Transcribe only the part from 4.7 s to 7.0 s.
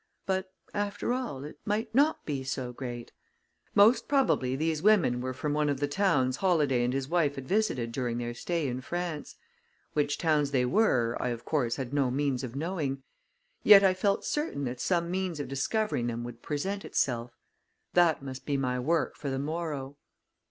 women were from one of the towns Holladay and